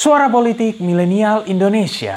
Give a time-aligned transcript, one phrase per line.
[0.00, 2.16] Suara Politik Milenial Indonesia.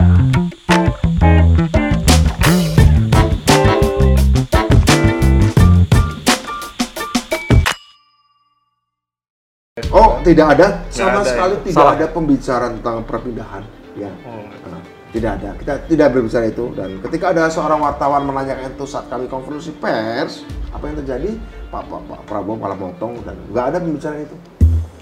[9.92, 11.64] Oh, tidak ada sama ada sekali ya?
[11.68, 11.96] tidak Salah.
[12.00, 13.64] ada pembicaraan tentang perpindahan.
[14.00, 14.48] Ya, Oh.
[14.48, 14.80] Nah,
[15.12, 15.50] tidak ada.
[15.60, 16.72] Kita tidak berbicara itu.
[16.72, 21.36] Dan ketika ada seorang wartawan menanyakan itu saat kami konferensi pers, apa yang terjadi?
[21.68, 24.38] Pak, Pak, Pak Prabowo malah potong dan nggak ada pembicaraan itu.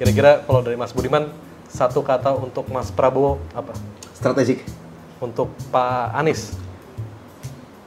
[0.02, 3.72] Kira-kira kalau dari Mas Budiman satu kata untuk Mas Prabowo apa?
[4.12, 4.62] Strategik,
[5.18, 6.54] Untuk Pak Anies,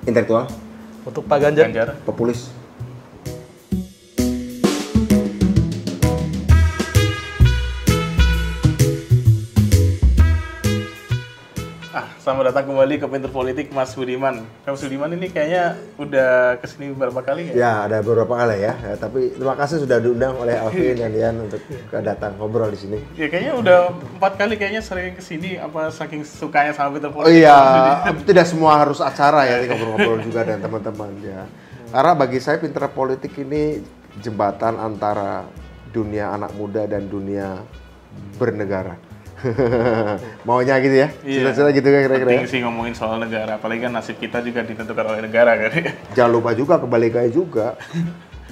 [0.08, 0.48] intelektual,
[1.04, 2.50] untuk Pak Ganjar, populis.
[12.24, 14.48] Selamat datang kembali ke Pinter Politik Mas Budiman.
[14.64, 17.52] Mas Budiman ini kayaknya udah ke sini beberapa kali ya?
[17.52, 18.72] Ya, ada beberapa kali ya.
[18.80, 21.60] Ya, Tapi terima kasih sudah diundang oleh Alvin dan Dian untuk
[21.92, 22.98] datang ngobrol di sini.
[23.20, 27.20] Ya kayaknya udah empat kali kayaknya sering ke sini apa saking sukanya sama Pinter Oh
[27.20, 27.44] Politik.
[27.44, 27.58] iya,
[28.24, 31.44] tidak semua harus acara ya, ngobrol-ngobrol juga dengan teman-teman ya.
[31.92, 33.84] Karena bagi saya pinter politik ini
[34.24, 35.44] jembatan antara
[35.92, 37.60] dunia anak muda dan dunia
[38.40, 39.13] bernegara.
[40.46, 41.50] Maunya gitu ya, Iya.
[41.50, 42.26] cita-cita gitu kan kira-kira.
[42.26, 42.36] ya.
[42.36, 45.70] Penting sih ngomongin soal negara, apalagi kan nasib kita juga ditentukan oleh negara kan.
[46.12, 47.74] Jangan lupa juga kebalikannya juga.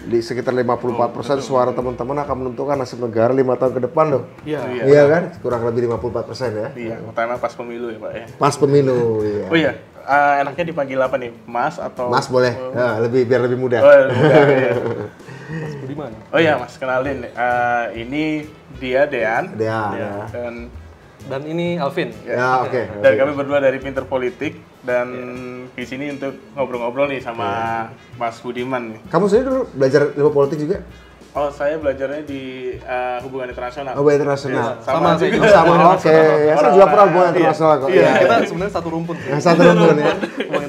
[0.02, 0.98] Di sekitar 54%
[1.40, 4.22] suara teman-teman akan menentukan nasib negara lima tahun ke depan loh.
[4.42, 4.58] Iya.
[4.66, 4.82] Iya.
[4.84, 5.22] Iya kan?
[5.38, 6.68] Kurang lebih 54% ya.
[6.74, 8.26] Iya, pertama pas pemilu ya Pak ya.
[8.34, 9.46] Pas pemilu, iya.
[9.46, 11.30] Oh iya, eh, enaknya dipanggil apa nih?
[11.46, 12.10] Mas atau?
[12.10, 13.78] Mas boleh, Nah, lebih biar lebih mudah.
[13.78, 14.72] Oh, udah, iya.
[15.54, 16.10] Mas Budiman.
[16.34, 17.22] oh iya Mas, kenalin.
[17.22, 18.50] Eh, ini
[18.82, 19.54] dia Dean.
[19.54, 20.02] Dean, Iya.
[20.02, 20.12] ya.
[20.34, 20.66] Dan
[21.22, 22.10] Dan ini Alvin.
[22.22, 22.80] Ya, oke.
[23.00, 23.18] Dan oke.
[23.18, 25.06] kami berdua dari Pinter Politik dan
[25.70, 27.48] di sini untuk ngobrol-ngobrol nih sama
[28.18, 29.00] Mas Budiman nih.
[29.08, 30.82] Kamu sendiri dulu belajar ilmu politik juga?
[31.32, 33.96] Oh, saya belajarnya di eh, hubungan internasional.
[33.96, 34.76] Oh, internasional.
[34.76, 35.48] Iya, Sama, saya juga.
[35.48, 36.12] sama oke
[36.44, 37.32] ya saya juga pernah hubungan Iya.
[37.32, 38.02] internasional kok Iya.
[38.04, 38.12] Iya.
[38.20, 39.30] Kita sebenarnya satu rumpun sih.
[39.40, 40.16] Satu rumpun ya Hubungan.
[40.52, 40.61] Oke,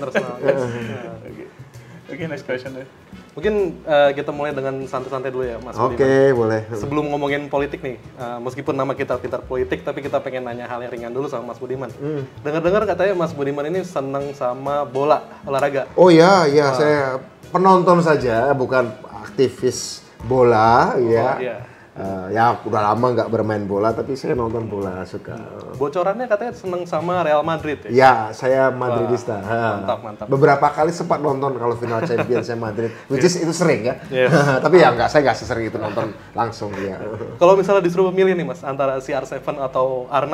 [2.23, 2.87] Oke, next question deh.
[3.36, 3.53] Mungkin
[3.83, 6.37] eh, kita mulai dengan santai-santai dulu ya, Mas oke Budiman.
[6.39, 10.71] boleh Sebelum ngomongin politik nih, eh, meskipun nama kita pintar politik, tapi kita pengen nanya
[10.71, 11.92] hal yang ringan dulu sama Mas Budiman.
[11.99, 12.23] Hmm.
[12.48, 15.92] Dengar-dengar katanya Mas Budiman ini seneng sama bola, olahraga.
[15.99, 17.20] oh ya ya saya
[17.52, 18.87] penonton saja bukan
[19.27, 21.58] aktivis bola ya iya.
[21.93, 25.37] Eh, ya udah lama nggak bermain bola tapi saya nonton bola suka
[25.77, 27.89] Bocorannya katanya seneng sama Real Madrid ya?
[27.93, 29.77] ya saya Madridista Ha.
[29.77, 30.26] mantap, mantap.
[30.26, 34.33] beberapa kali sempat nonton kalau final Champions saya Madrid which is itu sering ya Yes.
[34.65, 36.98] tapi ya nggak saya nggak sesering itu nonton langsung ya
[37.37, 40.33] Kalau misalnya disuruh milih nih Mas, antara CR7 atau R9,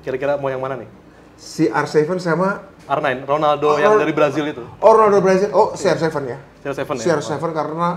[0.00, 0.88] kira-kira mau yang mana nih?
[1.36, 4.64] si R7 sama R9, Ronaldo yang dari Brazil itu.
[4.64, 7.20] oh Ronaldo Brazil oh CR7 ya CR7 ya?
[7.20, 7.88] CR7 karena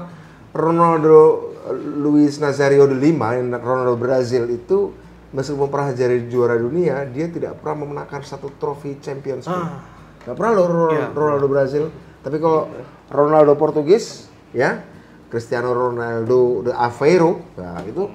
[0.51, 1.51] Ronaldo
[1.95, 4.91] Luis Nazario de Lima yang Ronaldo Brazil itu
[5.29, 9.77] meskipun pernah jadi juara dunia dia tidak pernah memenangkan satu trofi Champions League.
[10.21, 11.07] Gak pernah loh Iya.
[11.11, 11.83] Ronaldo Brazil.
[12.19, 12.67] Tapi kalau
[13.07, 14.81] Ronaldo Portugis ya
[15.27, 18.09] Cristiano Ronaldo de Aveiro nah itu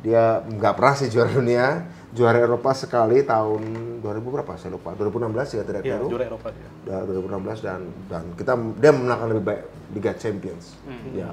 [0.00, 3.62] dia nggak pernah sih juara dunia juara Eropa sekali tahun
[4.02, 4.02] 2000
[4.34, 6.68] berapa saya lupa 2016 ya tidak Iya, keliru juara Eropa dia.
[6.82, 10.74] Da- 2016 dan dan kita dia memenangkan lebih baik Liga Champions.
[11.12, 11.30] Ya.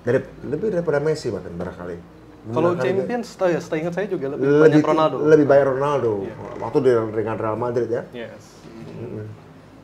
[0.00, 0.18] Dari
[0.48, 1.96] lebih daripada Messi bahkan barangkali.
[2.40, 5.16] Kalau Champions, setahu ya, setahu ingat saya juga lebih, lebih banyak Ronaldo.
[5.20, 5.28] Iya.
[5.28, 6.12] Lebih banyak Ronaldo.
[6.56, 8.02] Waktu di dengan Real Madrid ya.
[8.16, 8.44] Yes.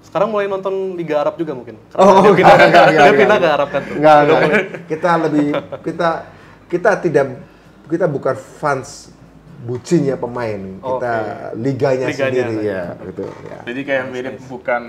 [0.01, 1.77] Sekarang mulai nonton Liga Arab juga mungkin.
[1.93, 3.49] Oh, dia pindah, enggak, enggak, dia pindah ke.
[3.53, 3.95] Arab kan tuh.
[4.01, 4.41] Enggak, enggak.
[4.89, 5.49] Kita lebih
[5.85, 6.09] kita
[6.73, 7.27] kita tidak
[7.93, 9.13] kita bukan fans
[9.69, 10.81] bucinnya pemain.
[10.81, 11.15] Kita
[11.61, 12.73] liganya, Liganya sendiri saja.
[12.97, 13.59] ya, gitu ya.
[13.69, 14.83] Jadi kayak mirip bukan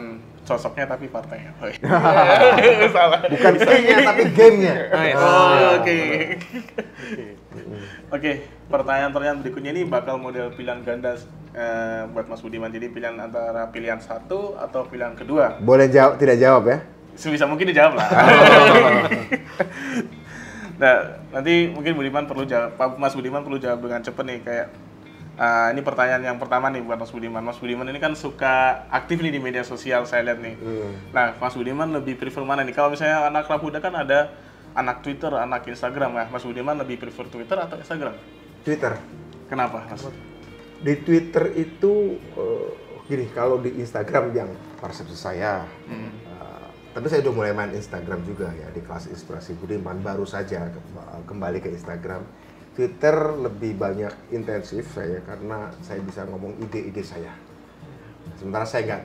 [0.47, 1.51] sosoknya tapi partainya.
[1.59, 2.87] Oh, iya.
[2.95, 3.19] Salah.
[3.27, 4.75] Bukan timnya tapi gamenya.
[4.95, 5.19] Nice.
[5.19, 5.99] Oh, oke.
[8.15, 8.31] Oke,
[8.71, 11.19] pertanyaan-pertanyaan berikutnya ini bakal model pilihan ganda
[11.51, 12.71] eh, buat Mas Budiman.
[12.71, 15.59] Jadi pilihan antara pilihan satu atau pilihan kedua.
[15.59, 16.79] Boleh jawab tidak jawab ya?
[17.19, 18.07] Sebisa mungkin dijawab lah.
[20.81, 20.95] nah,
[21.35, 24.67] nanti mungkin Budiman perlu jawab, Mas Budiman perlu jawab dengan cepet nih kayak
[25.37, 27.41] ah, ini pertanyaan yang pertama nih buat Mas Budiman.
[27.41, 30.55] Mas Budiman ini kan suka aktif nih di media sosial saya lihat nih.
[31.13, 32.73] Nah, Mas Budiman lebih prefer mana nih?
[32.73, 34.33] Kalau misalnya anak muda kan ada
[34.75, 36.25] anak Twitter, anak Instagram ya.
[36.27, 38.13] Mas Budiman lebih prefer Twitter atau Instagram?
[38.65, 38.97] Twitter.
[39.47, 40.03] Kenapa, Mas?
[40.77, 42.69] di Twitter itu eh,
[43.09, 46.11] gini kalau di Instagram yang persepsi saya eh,
[46.93, 50.81] tapi saya udah mulai main Instagram juga ya di kelas inspirasi Budiman baru saja ke-
[51.25, 52.25] kembali ke Instagram
[52.77, 57.33] Twitter lebih banyak intensif saya karena saya bisa ngomong ide-ide saya.
[58.37, 59.03] Sementara saya nggak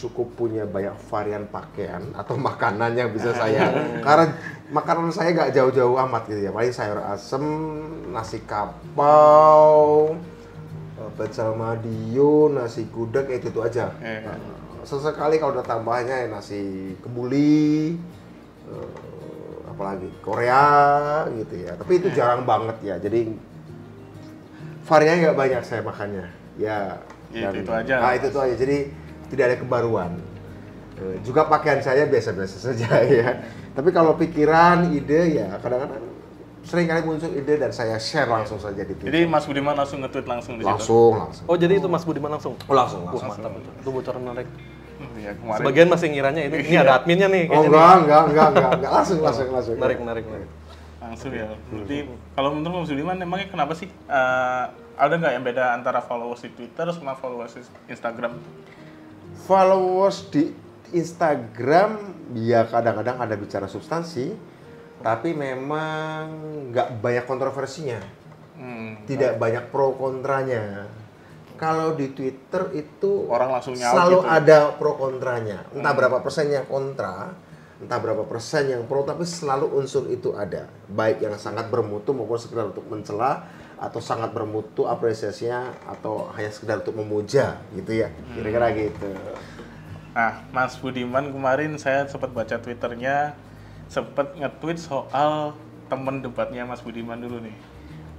[0.00, 3.68] cukup punya banyak varian pakaian atau makanan yang bisa saya
[4.06, 4.32] karena
[4.72, 6.56] makanan saya nggak jauh-jauh amat gitu ya.
[6.56, 7.44] Paling sayur asem
[8.16, 10.16] nasi kapau
[10.96, 13.92] eh, pecel Madiun, nasi gudeg ya itu, itu aja.
[14.00, 14.40] Nah,
[14.88, 18.00] sesekali kalau ada tambahnya ya nasi kebuli,
[18.72, 19.19] eh,
[19.80, 20.64] apalagi Korea
[21.32, 21.72] gitu ya.
[21.72, 23.00] Tapi itu jarang banget ya.
[23.00, 23.32] Jadi
[24.84, 26.28] variannya nggak banyak saya makannya.
[26.60, 27.00] Ya.
[27.32, 27.94] Ya, dan- itu-itu aja.
[27.96, 28.54] Nah, itu itu aja.
[28.54, 28.76] Jadi
[29.32, 30.20] tidak ada kebaruan.
[31.00, 33.40] Eh, Juga pakaian saya biasa-biasa saja ya.
[33.72, 36.12] Tapi kalau pikiran, ide ya kadang-kadang
[36.60, 39.08] sering kali muncul ide dan saya share langsung saja di Twitter.
[39.08, 40.68] Jadi Mas Budiman langsung nge-tweet langsung di situ.
[40.68, 41.44] langsung, langsung.
[41.48, 42.52] Oh jadi itu Mas Budiman langsung?
[42.68, 43.32] Oh, langsung, Wah langsung.
[43.32, 43.70] mantap itu.
[43.80, 44.48] Itu bocoran menarik.
[45.16, 45.60] Iya, kemarin.
[45.64, 47.44] Sebagian masih ngiranya ini, ini ada adminnya nih.
[47.48, 49.74] Oh kayaknya enggak, enggak, enggak, enggak, enggak, langsung, langsung, langsung.
[49.74, 49.80] nih.
[49.80, 50.48] Menarik, menarik, menarik.
[51.00, 51.48] Langsung ya.
[51.72, 51.96] Berarti
[52.36, 54.64] kalau menurut Mas Budiman emangnya kenapa sih eh,
[55.00, 58.36] ada nggak yang beda antara followers di Twitter sama followers di Instagram?
[59.48, 60.52] Followers di
[60.92, 61.96] Instagram
[62.36, 64.34] ya kadang-kadang ada bicara substansi,
[65.00, 66.28] tapi memang
[66.70, 67.98] nggak banyak kontroversinya,
[68.60, 70.84] Hmm, tidak banyak pro kontranya.
[71.60, 74.32] Kalau di Twitter itu Orang langsung nyaut selalu gitu ya?
[74.40, 77.36] ada pro kontranya, entah berapa persen yang kontra,
[77.84, 82.40] entah berapa persen yang pro, tapi selalu unsur itu ada, baik yang sangat bermutu maupun
[82.40, 83.44] sekedar untuk mencela
[83.76, 89.12] atau sangat bermutu apresiasinya atau hanya sekedar untuk memuja gitu ya, kira-kira gitu.
[90.16, 93.36] Nah, Mas Budiman kemarin saya sempat baca Twitternya,
[93.92, 95.52] sempat nge-tweet soal
[95.92, 97.56] temen debatnya Mas Budiman dulu nih.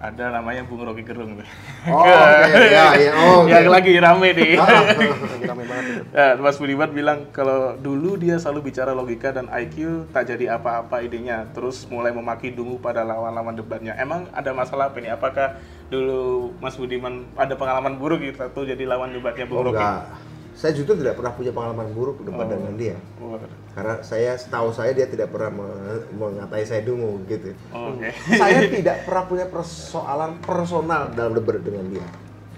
[0.01, 1.37] Ada namanya Bung Rocky Gerung.
[1.85, 3.45] Oh, oke, ya, ya, oh.
[3.45, 4.57] Yang lagi rame nih.
[4.57, 6.09] Lagi rame banget.
[6.09, 11.05] Ya, Mas Budiman bilang kalau dulu dia selalu bicara logika dan IQ tak jadi apa-apa
[11.05, 13.93] idenya, terus mulai memaki dungu pada lawan-lawan debatnya.
[13.93, 15.13] Emang ada masalah apa ini?
[15.13, 15.61] Apakah
[15.93, 19.77] dulu Mas Budiman ada pengalaman buruk gitu tuh jadi lawan debatnya Oh, Bung Rocky?
[19.77, 20.30] enggak.
[20.61, 22.53] Saya justru tidak pernah punya pengalaman buruk debat Oh.
[22.53, 22.93] dengan dia.
[23.17, 23.33] Oh,
[23.73, 27.49] Karena saya setahu saya dia tidak pernah me- mengatai saya dungu gitu.
[27.73, 28.13] Oke.
[28.37, 32.05] saya tidak pernah punya persoalan personal dalam debat dengan dia.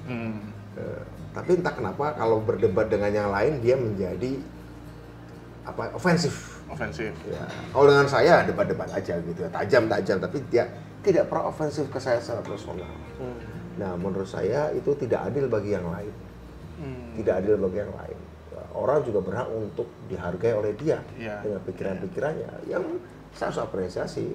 [0.03, 0.35] Hmm.
[0.75, 1.01] Eh,
[1.31, 4.35] tapi entah kenapa kalau berdebat dengan yang lain dia menjadi
[5.63, 6.59] apa ofensif.
[6.67, 7.15] Ofensif.
[7.23, 7.39] Ya,
[7.71, 10.67] kalau dengan saya debat-debat aja gitu ya, tajam-tajam tapi dia
[11.00, 12.89] tidak pernah ofensif ke saya secara personal.
[13.15, 13.39] Hmm.
[13.79, 16.11] Nah, menurut saya itu tidak adil bagi yang lain.
[17.13, 18.19] Tidak adil bagi yang lain.
[18.74, 21.45] Orang juga berhak untuk dihargai oleh dia Iya.
[21.45, 22.81] dengan pikiran-pikirannya yang
[23.31, 24.33] saya harus apresiasi.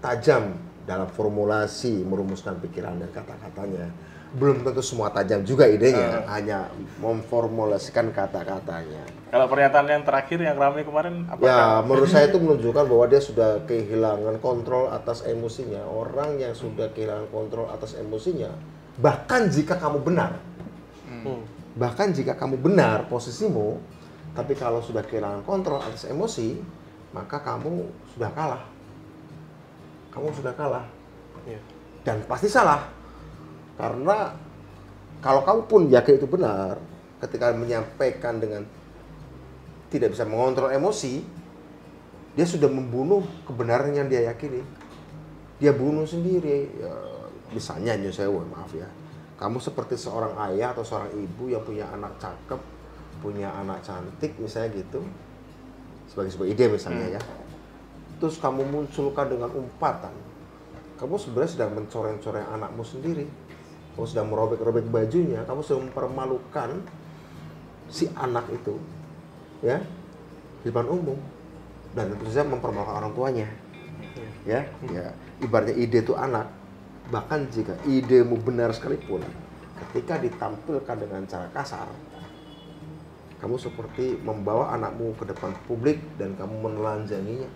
[0.00, 3.86] Tajam dalam formulasi merumuskan pikiran dan kata-katanya.
[4.30, 6.70] Belum tentu semua tajam juga idenya, hanya
[7.02, 9.02] memformulasikan kata-katanya.
[9.26, 11.42] Kalau pernyataan yang terakhir yang ramai kemarin apa?
[11.42, 15.82] Ya, menurut saya itu menunjukkan bahwa dia sudah kehilangan kontrol atas emosinya.
[15.84, 18.54] Orang yang sudah kehilangan kontrol atas emosinya,
[18.96, 20.38] bahkan jika kamu benar,
[21.10, 21.42] Hmm.
[21.78, 23.78] Bahkan jika kamu benar posisimu,
[24.34, 26.58] tapi kalau sudah kehilangan kontrol atas emosi,
[27.10, 28.62] maka kamu sudah kalah.
[30.10, 30.86] Kamu sudah kalah
[31.46, 31.60] Iya.
[32.02, 32.90] dan pasti salah.
[33.78, 34.34] Karena
[35.24, 36.76] kalau kamu pun yakin itu benar,
[37.20, 38.64] ketika menyampaikan dengan
[39.90, 41.24] tidak bisa mengontrol emosi,
[42.38, 44.62] dia sudah membunuh kebenaran yang dia yakini.
[45.60, 46.72] Dia bunuh sendiri.
[46.78, 46.94] Ya,
[47.52, 48.86] misalnya Sewu, maaf ya.
[49.40, 52.60] Kamu seperti seorang ayah atau seorang ibu yang punya anak cakep,
[53.24, 55.00] punya anak cantik misalnya gitu.
[56.12, 57.22] Sebagai sebuah ide misalnya ya.
[58.20, 60.12] Terus kamu munculkan dengan umpatan.
[61.00, 63.24] Kamu sebenarnya sedang mencoreng-coreng anakmu sendiri.
[63.96, 66.84] Kamu sedang merobek-robek bajunya, kamu sedang mempermalukan
[67.90, 68.78] si anak itu
[69.60, 69.82] ya
[70.62, 71.18] di depan umum
[71.92, 73.48] dan tentu saja mempermalukan orang tuanya
[74.46, 75.10] ya ya
[75.42, 76.46] ibaratnya ide itu anak
[77.10, 79.22] bahkan jika idemu benar sekalipun
[79.86, 81.90] ketika ditampilkan dengan cara kasar
[83.40, 87.48] kamu seperti membawa anakmu ke depan publik dan kamu menelanjanginya.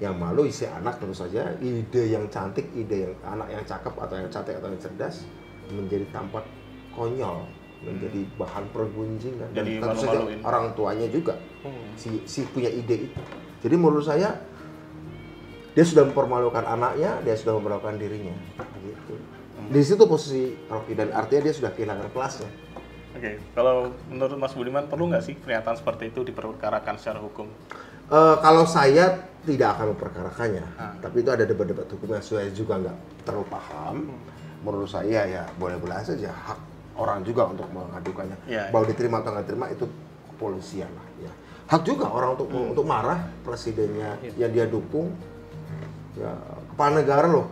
[0.00, 4.16] Yang malu isi anak tentu saja ide yang cantik ide yang anak yang cakep atau
[4.16, 5.28] yang cantik atau yang cerdas
[5.68, 6.40] menjadi tampak
[6.96, 7.44] konyol
[7.84, 11.92] menjadi bahan pergunjingan dan tentu saja orang tuanya juga Hmm.
[11.92, 13.20] si si punya ide itu.
[13.60, 14.32] Jadi menurut saya
[15.70, 18.34] dia sudah mempermalukan anaknya dia sudah mempermalukan dirinya
[18.80, 19.14] gitu
[19.66, 22.50] di situ posisi Rocky dan artinya dia sudah kehilangan kelasnya
[23.10, 27.50] Oke, kalau menurut Mas Budiman perlu nggak sih pernyataan seperti itu diperkarakan secara hukum?
[28.06, 30.94] Eh, kalau saya tidak akan memperkarakannya, Ah.
[30.94, 32.96] tapi itu ada debat-debat hukum yang saya juga nggak
[33.26, 34.14] terlalu paham.
[34.62, 36.58] Menurut saya ya boleh-boleh saja hak
[36.94, 38.38] orang juga untuk mengadukannya.
[38.46, 39.84] Iya, Bahwa diterima atau nggak diterima itu
[40.30, 41.06] kepolisian lah.
[41.18, 41.32] Ya.
[41.66, 42.70] Hak juga orang untuk Hmm.
[42.70, 44.46] untuk marah presidennya Iya.
[44.46, 45.10] yang dia dukung.
[46.14, 46.32] Ya
[46.68, 47.46] kepala negara loh,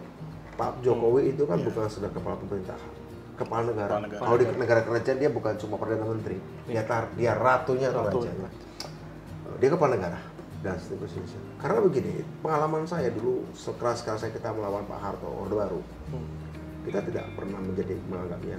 [0.54, 1.66] Pak Jokowi itu kan Iya.
[1.70, 2.90] bukan sedang kepala pemerintahan,
[3.36, 3.90] kepala negara.
[3.92, 4.20] Kepala negara.
[4.20, 6.36] Kalau di negara kerajaan dia bukan cuma perdana menteri,
[6.66, 8.18] dia tar- dia ratunya atau Ratu.
[8.22, 8.50] rajanya
[9.56, 10.18] dia kepala negara
[10.60, 11.22] dan seterusnya.
[11.56, 16.26] Karena begini, pengalaman saya dulu sekeras kerasnya kita melawan Pak Harto Orde Baru, Hmm.
[16.82, 18.58] kita tidak pernah menjadi menganggapnya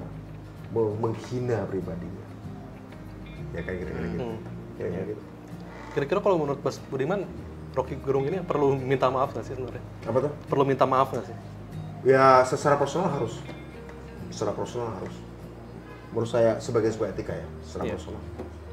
[0.69, 2.25] me- menghina pribadinya.
[3.51, 4.23] Ya kayak kira-kira gitu.
[4.23, 4.39] Hmm.
[4.75, 5.21] Kira-kira gitu.
[5.89, 7.25] Kira-kira kalau menurut Mas Budiman,
[7.73, 9.83] Rocky Gerung ini perlu minta maaf nggak sih sebenarnya?
[10.09, 10.31] Apa tuh?
[10.49, 11.35] Perlu minta maaf nggak sih?
[12.07, 13.37] Ya secara personal harus.
[14.33, 15.15] Secara personal harus.
[16.09, 17.93] Menurut saya sebagai sebuah etika ya, secara Iya.
[17.95, 18.21] personal.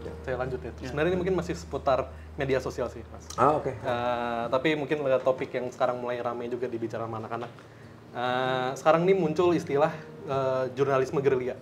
[0.07, 0.12] Ya.
[0.25, 0.73] Saya lanjut ya.
[0.81, 3.25] Sebenarnya ini mungkin masih seputar media sosial sih, Mas.
[3.37, 3.71] Ah oke.
[3.71, 7.50] Eh, tapi mungkin lihat topik yang sekarang mulai ramai juga dibicarakan sama anak-anak.
[8.17, 9.93] Eh, sekarang ini muncul istilah
[10.26, 11.55] eh, jurnalisme gerilya,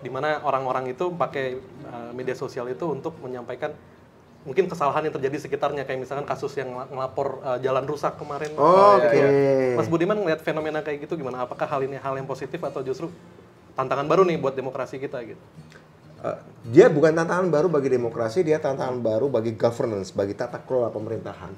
[0.00, 3.76] di mana orang-orang itu pakai eh, media sosial itu untuk menyampaikan
[4.48, 8.16] mungkin kesalahan yang terjadi di sekitarnya, kayak misalkan kasus yang ngel- ngelapor eh, jalan rusak
[8.16, 8.48] kemarin.
[8.56, 9.20] Oh, Eh, oke.
[9.76, 11.44] Mas Budiman ngeliat fenomena kayak gitu gimana?
[11.44, 13.12] Apakah hal ini hal yang positif atau justru
[13.76, 15.42] tantangan baru nih buat demokrasi kita gitu?
[16.18, 16.38] Eh,
[16.72, 21.52] dia bukan tantangan baru bagi demokrasi, dia tantangan baru bagi governance, bagi tata kelola pemerintahan.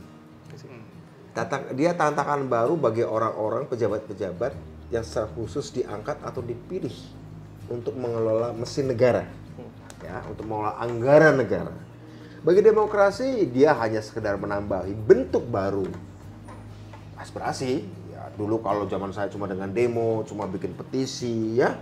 [1.30, 4.50] Tata- dia tantangan baru bagi orang-orang pejabat-pejabat
[4.90, 6.92] yang secara khusus diangkat atau dipilih
[7.70, 9.22] untuk mengelola mesin negara,
[10.02, 11.70] ya, untuk mengelola anggaran negara.
[12.40, 15.84] Bagi demokrasi, dia hanya sekedar menambahi bentuk baru
[17.20, 17.84] aspirasi.
[18.08, 21.76] Ya, dulu kalau zaman saya cuma dengan demo, cuma bikin petisi, ya,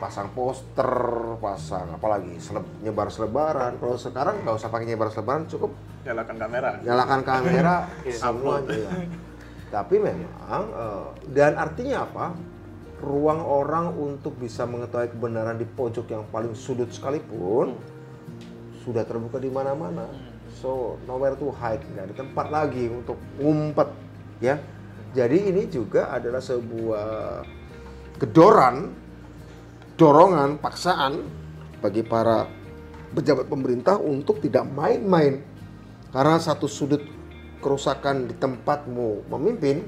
[0.00, 0.88] pasang poster,
[1.36, 3.76] pasang apalagi seleb, nyebar selebaran.
[3.76, 5.76] Kalau sekarang nggak usah pakai nyebar selebaran, cukup
[6.08, 6.70] Nyalakan kamera.
[6.80, 7.76] nyalakan kamera
[8.24, 8.72] semuanya.
[8.72, 8.90] ya.
[9.68, 12.26] Tapi memang eh, dan artinya apa?
[12.98, 17.76] Ruang orang untuk bisa mengetahui kebenaran di pojok yang paling sudut sekalipun
[18.88, 20.08] sudah terbuka di mana-mana.
[20.56, 23.92] So nowhere to hide, nggak ada tempat lagi untuk ngumpet,
[24.40, 24.56] ya.
[25.12, 27.44] Jadi ini juga adalah sebuah
[28.16, 28.92] gedoran,
[30.00, 31.20] dorongan, paksaan
[31.84, 32.48] bagi para
[33.12, 35.40] pejabat pemerintah untuk tidak main-main
[36.12, 37.00] karena satu sudut
[37.60, 39.84] kerusakan di tempatmu memimpin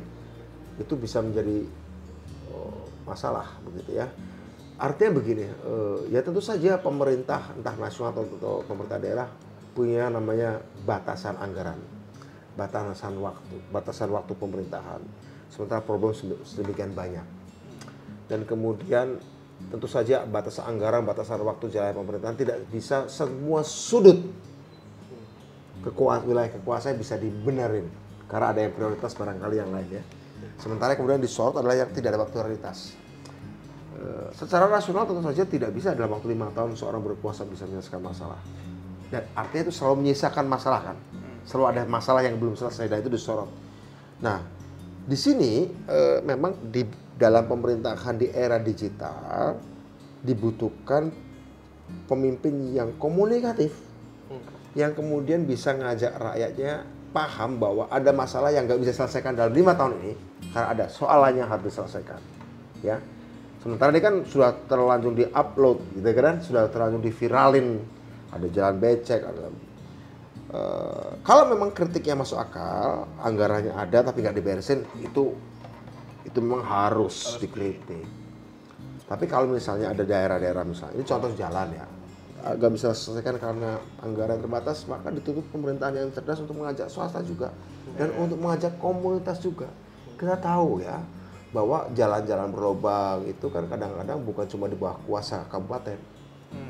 [0.80, 1.69] itu bisa menjadi
[2.52, 4.09] oh, masalah begitu ya.
[4.81, 9.29] Artinya begini, eh, ya tentu saja pemerintah entah nasional atau, pemerintah daerah
[9.77, 11.77] punya namanya batasan anggaran,
[12.57, 15.05] batasan waktu, batasan waktu pemerintahan.
[15.53, 17.27] Sementara problem sedem- sedemikian banyak.
[18.25, 19.21] Dan kemudian
[19.69, 24.17] tentu saja batasan anggaran, batasan waktu jalan pemerintahan tidak bisa semua sudut
[25.85, 27.89] kekuasaan wilayah kekuasaan bisa dibenerin
[28.29, 30.03] karena ada yang prioritas barangkali yang lain ya.
[30.61, 32.97] Sementara kemudian disorot adalah yang tidak ada prioritas.
[34.33, 38.40] Secara rasional tentu saja tidak bisa dalam waktu lima tahun seorang berkuasa bisa menyelesaikan masalah.
[39.12, 40.97] Dan artinya itu selalu menyisakan masalah kan.
[41.45, 43.50] Selalu ada masalah yang belum selesai dan itu disorot.
[44.25, 44.40] Nah,
[45.04, 46.87] di sini eh, memang di
[47.21, 49.61] dalam pemerintahan di era digital
[50.25, 51.12] dibutuhkan
[52.09, 53.76] pemimpin yang komunikatif
[54.78, 59.75] yang kemudian bisa ngajak rakyatnya paham bahwa ada masalah yang nggak bisa diselesaikan dalam lima
[59.75, 60.12] tahun ini
[60.54, 62.21] karena ada soalannya harus diselesaikan
[62.87, 63.02] ya
[63.61, 67.81] sementara ini kan sudah terlanjur di upload gitu kan sudah terlanjur diviralin
[68.31, 69.52] ada jalan becek ada
[70.50, 75.31] Eh, kalau memang kritiknya masuk akal anggarannya ada tapi nggak diberesin itu
[76.26, 78.02] itu memang harus dikritik
[79.07, 81.87] tapi kalau misalnya ada daerah-daerah misalnya, ini contoh jalan ya,
[82.47, 87.50] agak bisa selesaikan karena anggaran terbatas, maka ditutup pemerintahan yang cerdas untuk mengajak swasta juga
[87.99, 89.67] dan untuk mengajak komunitas juga.
[90.14, 91.02] Kita tahu ya
[91.50, 95.99] bahwa jalan-jalan berlobang itu kan kadang-kadang bukan cuma di bawah kuasa kabupaten,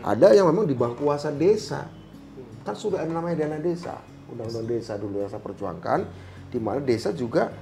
[0.01, 1.89] ada yang memang di bawah kuasa desa.
[2.65, 3.97] Kan sudah ada namanya dana desa,
[4.29, 6.05] undang-undang desa dulu yang saya perjuangkan,
[6.53, 7.53] di mana desa juga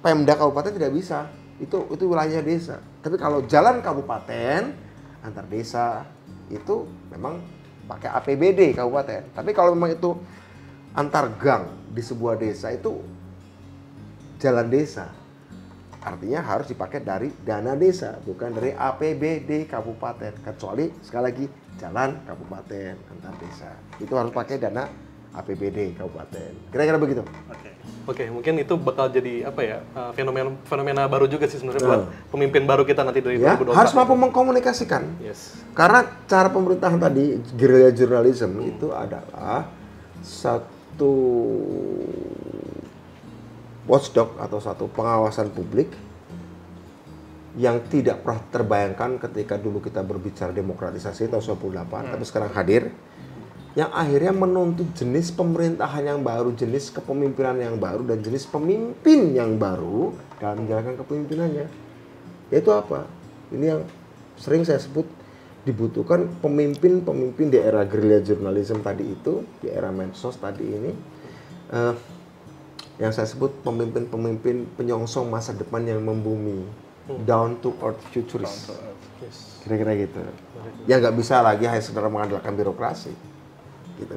[0.00, 1.28] Pemda kabupaten tidak bisa.
[1.60, 2.80] Itu itu wilayahnya desa.
[3.04, 4.72] Tapi kalau jalan kabupaten
[5.20, 6.08] antar desa
[6.48, 7.44] itu memang
[7.84, 9.28] pakai APBD kabupaten.
[9.36, 10.16] Tapi kalau memang itu
[10.96, 13.04] antar gang di sebuah desa itu
[14.40, 15.12] jalan desa.
[16.00, 20.32] Artinya harus dipakai dari dana desa, bukan dari APBD kabupaten.
[20.40, 21.44] Kecuali sekali lagi
[21.76, 23.70] jalan kabupaten antar desa.
[23.96, 24.88] Itu harus pakai dana
[25.30, 26.72] APBD kabupaten.
[26.72, 27.20] Kira-kira begitu.
[27.46, 27.70] Oke.
[28.08, 32.02] Oke, mungkin itu bakal jadi apa ya uh, fenomena fenomena baru juga sih sebenarnya buat
[32.32, 33.76] pemimpin baru kita nanti dari Ya, 2024.
[33.76, 35.02] harus mampu mengkomunikasikan.
[35.20, 35.60] Yes.
[35.76, 39.68] Karena cara pemerintahan tadi guerrilla journalism itu adalah
[40.24, 41.12] satu
[43.88, 45.92] watchdog atau satu pengawasan publik
[47.58, 52.82] yang tidak pernah terbayangkan ketika dulu kita berbicara demokratisasi tahun 98 tapi sekarang hadir
[53.78, 59.62] yang akhirnya menuntut jenis pemerintahan yang baru, jenis kepemimpinan yang baru dan jenis pemimpin yang
[59.62, 60.10] baru
[60.42, 61.66] dalam menjalankan kepemimpinannya.
[62.50, 63.06] Yaitu apa?
[63.54, 63.82] Ini yang
[64.34, 65.06] sering saya sebut
[65.62, 70.92] dibutuhkan pemimpin-pemimpin di era guerrilla journalism tadi itu, di era medsos tadi ini,
[71.70, 71.94] eh,
[73.00, 76.62] yang saya sebut pemimpin-pemimpin penyongsong masa depan yang membumi,
[77.24, 78.76] down to earth futurist.
[79.18, 79.56] Yes.
[79.60, 80.20] Kira-kira gitu.
[80.84, 83.12] Ya nggak bisa lagi hanya sekedar mengandalkan birokrasi.
[83.96, 84.14] Gitu.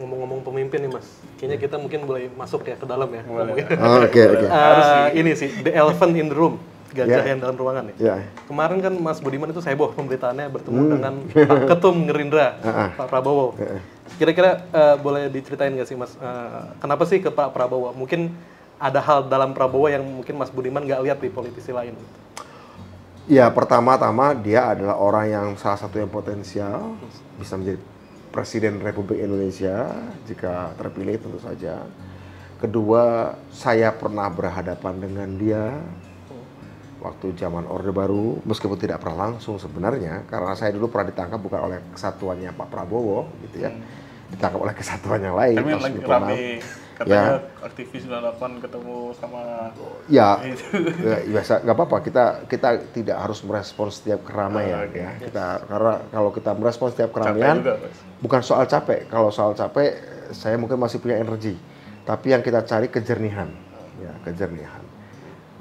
[0.00, 1.04] Ngomong-ngomong pemimpin nih mas,
[1.36, 3.22] kayaknya kita mungkin boleh masuk ya ke dalam ya.
[3.28, 3.44] Oh,
[4.02, 4.46] Oke, oke.
[4.48, 6.56] Eh, ini sih, the elephant in the room,
[6.90, 7.28] gajah Ya.
[7.28, 7.96] yang dalam ruangan nih.
[8.00, 8.16] Ya.
[8.48, 10.90] Kemarin kan Mas Budiman itu heboh pemberitaannya bertemu Hmm.
[10.90, 13.52] dengan Pak Ketum Gerindra, Ah, Pak Prabowo.
[14.20, 17.92] Kira-kira eh, boleh diceritain nggak sih Mas, eh, kenapa sih ke Pak Prabowo?
[17.96, 18.32] Mungkin
[18.82, 21.94] ada hal dalam Prabowo yang mungkin Mas Budiman nggak lihat di politisi lain.
[23.30, 26.98] Ya, pertama-tama dia adalah orang yang salah satu yang potensial
[27.38, 27.78] bisa menjadi
[28.34, 29.92] Presiden Republik Indonesia
[30.26, 31.86] jika terpilih tentu saja.
[32.58, 35.78] Kedua, saya pernah berhadapan dengan dia
[37.02, 41.60] waktu zaman Orde Baru, meskipun tidak pernah langsung sebenarnya, karena saya dulu pernah ditangkap bukan
[41.60, 43.74] oleh kesatuannya Pak Prabowo, gitu ya,
[44.32, 45.56] ditangkap oleh kesatuan yang lain.
[45.60, 46.08] Tahun lagi 96.
[46.08, 46.36] rame
[46.92, 47.66] katanya Ya.
[47.66, 49.40] aktivis 98 ketemu sama
[50.06, 50.28] Ya,
[51.08, 51.96] ya biasa nggak apa-apa.
[52.00, 54.96] Kita kita tidak harus merespon setiap keramaian Oh, oke.
[54.96, 55.10] ya.
[55.18, 57.74] Kita karena kalau kita merespon setiap keramaian juga,
[58.20, 59.08] bukan soal capek.
[59.08, 59.98] Kalau soal capek
[60.32, 61.56] saya mungkin masih punya energi.
[62.02, 63.50] Tapi yang kita cari kejernihan,
[63.98, 64.82] ya kejernihan.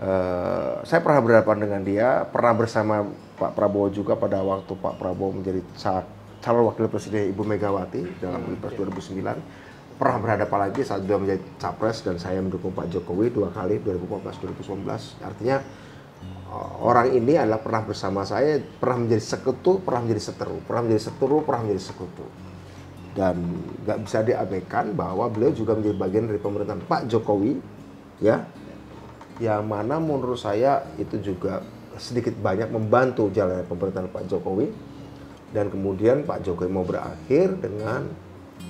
[0.02, 3.06] Eh, saya pernah berhadapan dengan dia, pernah bersama
[3.38, 6.10] Pak Prabowo juga pada waktu Pak Prabowo menjadi ca-
[6.42, 9.98] calon wakil presiden Ibu Megawati dalam Pilpres 2009.
[10.02, 15.22] Pernah berhadapan lagi saat dia menjadi capres dan saya mendukung Pak Jokowi dua kali 2014-2019.
[15.22, 15.62] Artinya
[16.26, 21.04] eh, orang ini adalah pernah bersama saya, pernah menjadi sekutu, pernah menjadi seteru, pernah menjadi
[21.14, 22.26] seteru, pernah menjadi sekutu
[23.12, 23.36] dan
[23.84, 27.60] nggak bisa diabaikan bahwa beliau juga menjadi bagian dari pemerintahan Pak Jokowi
[28.24, 28.48] ya
[29.44, 31.60] yang mana menurut saya itu juga
[32.00, 34.72] sedikit banyak membantu jalannya pemerintahan Pak Jokowi
[35.52, 38.08] dan kemudian Pak Jokowi mau berakhir dengan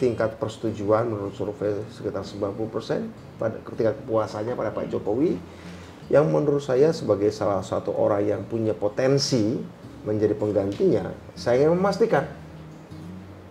[0.01, 5.37] tingkat persetujuan menurut survei sekitar 90% pada ketika kepuasannya pada Pak Jokowi
[6.09, 9.61] yang menurut saya sebagai salah satu orang yang punya potensi
[10.01, 12.25] menjadi penggantinya saya ingin memastikan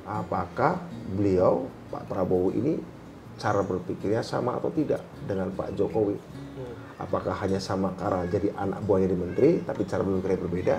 [0.03, 0.83] apakah
[1.14, 2.79] beliau Pak Prabowo ini
[3.40, 6.21] cara berpikirnya sama atau tidak dengan Pak Jokowi.
[7.01, 10.77] Apakah hanya sama karena jadi anak buahnya di menteri, tapi cara berpikirnya berbeda.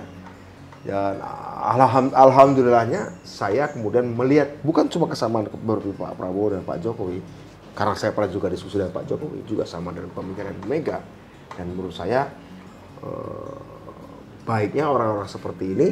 [0.82, 1.22] Dan
[1.62, 7.22] alham- alhamdulillahnya saya kemudian melihat bukan cuma kesamaan berpikir Pak Prabowo dan Pak Jokowi,
[7.78, 10.98] karena saya pernah juga diskusi dengan Pak Jokowi juga sama dengan pemikiran Mega.
[11.54, 12.34] Dan menurut saya
[13.06, 13.56] eh,
[14.42, 15.90] baiknya orang-orang seperti ini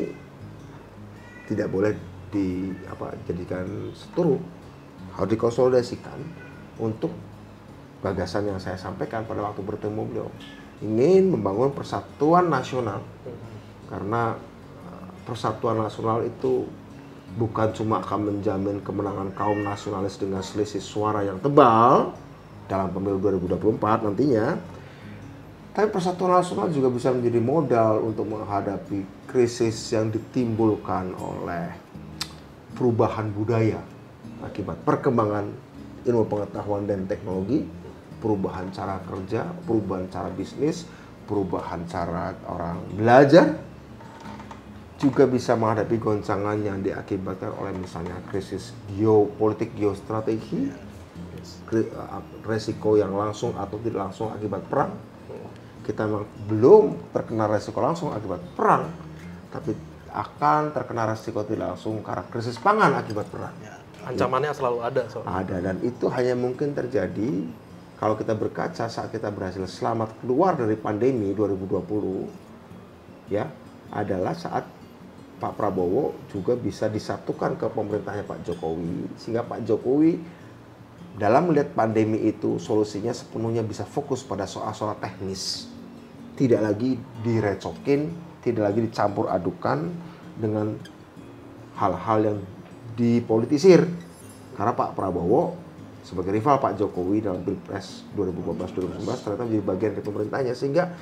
[1.45, 1.93] tidak boleh
[2.33, 4.37] di apa jadikan seturu
[5.17, 6.17] harus dikonsolidasikan
[6.81, 7.13] untuk
[8.01, 10.29] gagasan yang saya sampaikan pada waktu bertemu beliau.
[10.81, 13.05] Ingin membangun persatuan nasional.
[13.85, 14.48] Karena eh,
[15.29, 16.65] persatuan nasional itu
[17.37, 22.17] bukan cuma akan menjamin kemenangan kaum nasionalis dengan selisih suara yang tebal
[22.65, 24.57] dalam pemilu 2024 nantinya
[25.77, 31.69] tapi persatuan nasional juga bisa menjadi modal untuk menghadapi krisis yang ditimbulkan oleh
[32.73, 33.77] perubahan budaya
[34.41, 35.45] akibat perkembangan
[36.07, 37.67] ilmu pengetahuan dan teknologi,
[38.23, 40.87] perubahan cara kerja, perubahan cara bisnis,
[41.27, 43.59] perubahan cara orang belajar,
[44.99, 50.67] juga bisa menghadapi goncangan yang diakibatkan oleh misalnya krisis geopolitik geostrategi,
[51.63, 54.91] kri- uh, resiko yang langsung atau tidak langsung akibat perang.
[55.87, 58.91] Kita memang belum terkena resiko langsung akibat perang,
[59.49, 59.71] tapi
[60.11, 63.55] akan terkena resiko tidak langsung karena krisis pangan akibat perang.
[64.03, 65.31] Ancamannya selalu ada soalnya.
[65.31, 67.47] Ada dan itu hanya mungkin terjadi
[67.99, 73.47] kalau kita berkaca saat kita berhasil selamat keluar dari pandemi 2020 ya
[73.91, 74.78] adalah saat
[75.39, 80.19] Pak Prabowo juga bisa disatukan ke pemerintahnya Pak Jokowi sehingga Pak Jokowi
[81.15, 85.67] dalam melihat pandemi itu solusinya sepenuhnya bisa fokus pada soal-soal teknis.
[86.35, 89.91] Tidak lagi direcokin tidak lagi dicampur adukan
[90.39, 90.79] dengan
[91.75, 92.39] hal-hal yang
[92.95, 93.83] dipolitisir.
[94.55, 95.55] Karena Pak Prabowo
[96.03, 100.95] sebagai rival Pak Jokowi dalam Pilpres 2014-2019 ternyata menjadi bagian dari pemerintahnya sehingga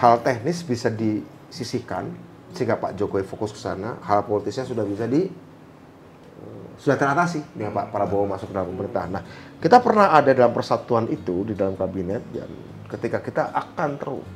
[0.00, 2.12] hal teknis bisa disisihkan
[2.54, 7.74] sehingga Pak Jokowi fokus ke sana hal politisnya sudah bisa di eh, sudah teratasi dengan
[7.74, 9.10] Pak Prabowo masuk ke dalam pemerintahan.
[9.10, 9.22] Nah,
[9.58, 12.50] kita pernah ada dalam persatuan itu di dalam kabinet dan
[12.88, 14.26] ketika kita akan terus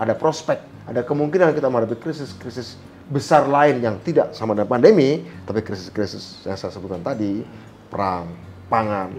[0.00, 0.58] ada prospek,
[0.88, 6.54] ada kemungkinan kita menghadapi krisis-krisis besar lain yang tidak sama dengan pandemi, tapi krisis-krisis yang
[6.54, 7.42] saya sebutkan tadi,
[7.90, 8.30] perang,
[8.70, 9.10] pangan,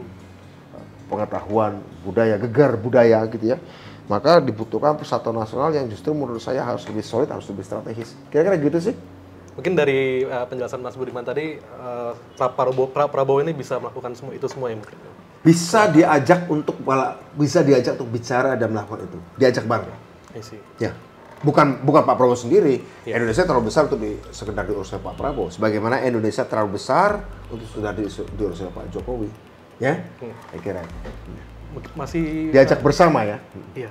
[1.11, 3.57] pengetahuan, budaya, gegar budaya gitu ya.
[4.11, 8.11] Maka dibutuhkan persatuan nasional yang justru menurut saya harus lebih solid, harus lebih strategis.
[8.27, 8.95] Kira-kira gitu sih.
[9.55, 14.35] Mungkin dari uh, penjelasan Mas Budiman tadi, uh, Pak Prabowo, Prabowo ini bisa melakukan semua
[14.35, 14.99] itu semua ya mungkin.
[15.47, 16.75] Bisa diajak untuk
[17.39, 19.17] bisa diajak untuk bicara dan melakukan itu.
[19.39, 19.95] Diajak bareng.
[20.75, 20.91] Ya.
[21.41, 22.83] Bukan bukan Pak Prabowo sendiri.
[23.07, 23.15] Iya.
[23.15, 25.47] Indonesia terlalu besar untuk di, sekedar diurus oleh Pak Prabowo.
[25.47, 29.31] Sebagaimana Indonesia terlalu besar untuk sudah di, diurus oleh Pak Jokowi.
[29.81, 30.35] Ya, Hmm.
[30.53, 30.81] saya kira.
[31.95, 33.37] Masih Diajak bersama ya.
[33.73, 33.89] Iya.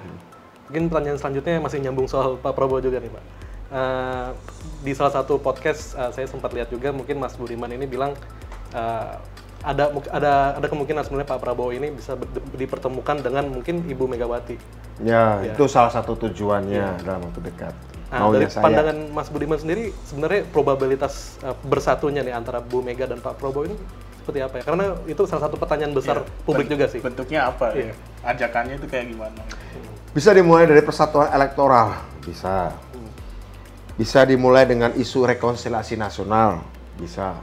[0.68, 3.24] Mungkin pertanyaan selanjutnya masih nyambung soal Pak Prabowo juga nih Pak.
[3.70, 4.28] Eh,
[4.82, 8.14] di salah satu podcast eh, saya sempat lihat juga mungkin Mas Budiman ini bilang
[8.74, 9.14] eh,
[9.60, 12.16] ada ada ada kemungkinan sebenarnya Pak Prabowo ini bisa
[12.56, 14.56] dipertemukan dengan mungkin Ibu Megawati.
[15.00, 15.56] Ya, Iya.
[15.56, 17.74] itu salah satu tujuannya dalam waktu dekat.
[18.10, 18.64] Nah, dari saya.
[18.66, 23.70] pandangan Mas Budiman sendiri sebenarnya probabilitas eh, bersatunya nih antara Bu Mega dan Pak Prabowo
[23.70, 23.76] ini
[24.20, 24.64] seperti apa ya?
[24.68, 26.44] Karena itu salah satu pertanyaan besar Iya.
[26.44, 27.00] publik Ben- juga sih.
[27.00, 27.72] Bentuknya apa?
[27.72, 27.90] Iya.
[27.90, 27.94] ya?
[28.28, 29.40] Ajakannya itu kayak gimana?
[30.12, 32.76] Bisa dimulai dari persatuan elektoral, bisa.
[33.96, 36.61] Bisa dimulai dengan isu rekonsiliasi nasional,
[36.96, 37.37] bisa.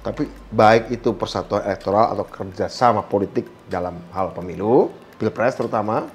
[0.00, 6.06] Tapi baik itu persatuan elektoral atau kerjasama politik dalam hal pemilu, pilpres terutama,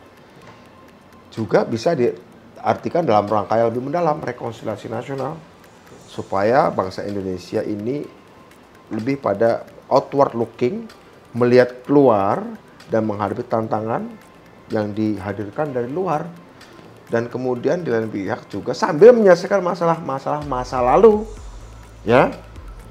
[1.27, 5.35] juga bisa diartikan dalam rangka yang lebih mendalam rekonsiliasi nasional
[6.07, 8.03] supaya bangsa Indonesia ini
[8.91, 10.87] lebih pada outward looking,
[11.35, 12.41] melihat keluar
[12.87, 14.07] dan menghadapi tantangan
[14.71, 16.25] yang dihadirkan dari luar.
[17.11, 21.27] Dan kemudian di lain pihak juga sambil menyelesaikan masalah-masalah masa lalu,
[22.07, 22.31] ya,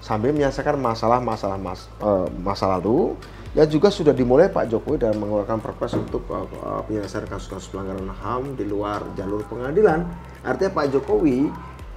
[0.05, 3.17] sambil menyelesaikan masalah-masalah mas, eh, masa lalu
[3.51, 8.61] yang juga sudah dimulai Pak Jokowi dalam mengeluarkan perpres untuk eh, penyelesaian kasus-kasus pelanggaran HAM
[8.61, 10.05] di luar jalur pengadilan.
[10.45, 11.49] Artinya Pak Jokowi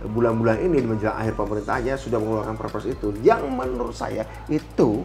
[0.03, 5.03] bulan-bulan ini menjelang akhir pemerintahnya sudah mengeluarkan perpres itu yang menurut saya itu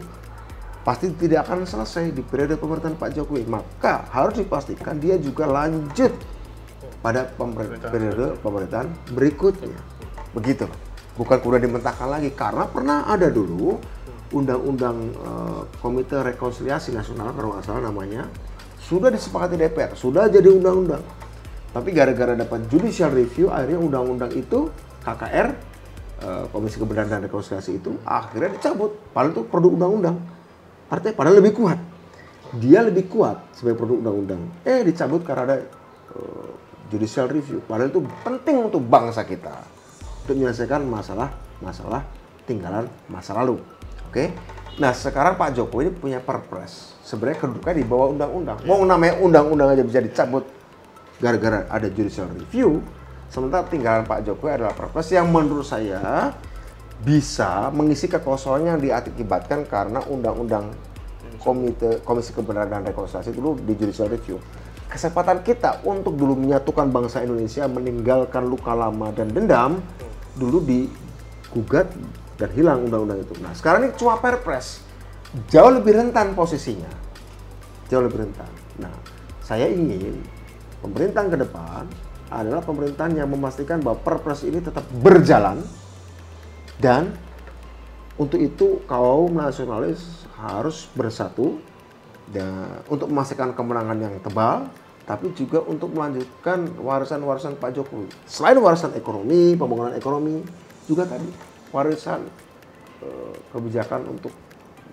[0.83, 3.47] pasti tidak akan selesai di periode pemerintahan Pak Jokowi.
[3.47, 6.11] Maka harus dipastikan dia juga lanjut
[6.99, 9.79] pada pemer- periode pemerintahan berikutnya.
[10.35, 10.67] Begitu.
[11.15, 13.75] Bukan kemudian dimentahkan lagi karena pernah ada dulu
[14.31, 18.29] undang-undang eh, Komite Rekonsiliasi Nasional kalau nggak salah namanya
[18.79, 21.03] sudah disepakati DPR, sudah jadi undang-undang.
[21.69, 25.47] Tapi gara-gara dapat judicial review akhirnya undang-undang itu KKR
[26.23, 28.95] eh, Komisi Kebenaran dan Rekonsiliasi itu akhirnya dicabut.
[29.15, 30.17] Padahal itu produk undang-undang.
[30.89, 31.79] Artinya padahal lebih kuat.
[32.57, 34.41] Dia lebih kuat sebagai produk undang-undang.
[34.65, 35.57] Eh dicabut karena ada
[36.15, 36.49] eh,
[36.89, 37.61] judicial review.
[37.63, 39.53] Padahal itu penting untuk bangsa kita
[40.25, 42.05] untuk menyelesaikan masalah-masalah
[42.45, 43.61] tinggalan masa lalu.
[44.09, 44.33] Oke.
[44.81, 46.97] Nah sekarang Pak Jokowi ini punya perpres.
[47.05, 48.57] Sebenarnya kedudukan di bawah undang-undang.
[48.65, 50.45] Mau namanya undang-undang aja bisa dicabut
[51.19, 52.81] gara-gara ada judicial review.
[53.29, 56.33] Sementara tinggalan Pak Jokowi adalah perpres yang menurut saya
[56.99, 60.73] bisa mengisi kekosongan yang diakibatkan karena undang-undang
[61.39, 64.41] komite komisi kebenaran dan rekonsiliasi dulu di judicial review.
[64.89, 69.79] Kesempatan kita untuk dulu menyatukan bangsa Indonesia meninggalkan luka lama dan dendam
[70.35, 71.87] dulu digugat
[72.35, 73.37] dan hilang undang-undang itu.
[73.39, 74.81] Nah sekarang ini cuma perpres
[75.53, 76.89] jauh lebih rentan posisinya,
[77.87, 78.49] jauh lebih rentan.
[78.81, 78.91] Nah
[79.45, 80.17] saya ingin
[80.81, 81.85] pemerintahan ke depan
[82.29, 85.65] adalah pemerintahan yang memastikan bahwa perpres ini tetap berjalan
[86.79, 87.11] dan
[88.19, 91.59] untuk itu kaum nasionalis harus bersatu
[92.29, 94.69] dan untuk memastikan kemenangan yang tebal,
[95.07, 98.11] tapi juga untuk melanjutkan warisan-warisan Pak Jokowi.
[98.29, 100.45] Selain warisan ekonomi, pembangunan ekonomi,
[100.85, 101.25] juga tadi
[101.73, 102.27] warisan
[103.01, 104.35] eh, kebijakan untuk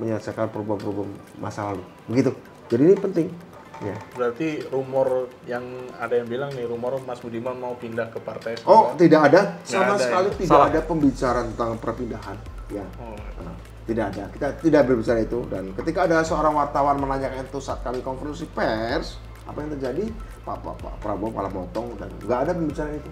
[0.01, 1.85] menyelesaikan problem-problem masa lalu.
[2.09, 2.33] Begitu.
[2.72, 3.29] Jadi ini penting.
[3.76, 3.96] Ya.
[4.16, 5.60] Berarti rumor yang
[6.00, 8.96] ada yang bilang nih rumor Mas Budiman mau pindah ke partai Oh, sebelah.
[8.96, 10.00] tidak ada sama ada ya?
[10.00, 10.68] sekali tidak Salah.
[10.72, 12.36] ada pembicaraan tentang perpindahan.
[12.72, 12.84] Ya.
[12.96, 13.12] Oh.
[13.44, 14.24] Nah, tidak ada.
[14.32, 19.20] Kita tidak berbicara itu dan ketika ada seorang wartawan menanyakan itu saat kami konferensi pers,
[19.44, 20.04] apa yang terjadi?
[20.42, 23.10] Pak, Pak, Pak Prabowo malah motong dan nggak ada pembicaraan itu.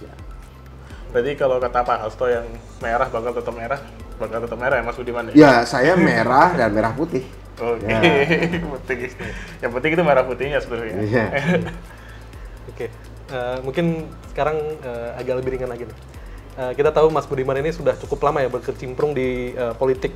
[0.00, 0.14] Ya.
[1.10, 2.46] Berarti kalau kata Pak Hasto yang
[2.78, 3.80] merah bakal tetap merah,
[4.16, 5.34] bakal tetap merah ya Mas Budiman ya?
[5.34, 7.26] ya, saya merah dan merah putih.
[7.56, 8.00] Oke, Ya.
[8.84, 8.98] penting.
[9.64, 10.96] Yang penting itu merah putihnya sebenarnya.
[11.00, 11.24] Iya.
[12.72, 12.86] Oke,
[13.26, 14.54] Eh, mungkin sekarang
[14.86, 15.98] eh, agak lebih ringan lagi nih.
[16.56, 20.14] Eh, kita tahu Mas Budiman ini sudah cukup lama ya berkecimpung di eh, politik,